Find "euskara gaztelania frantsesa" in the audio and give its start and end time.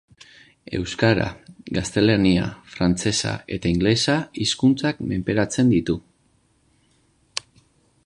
0.77-3.35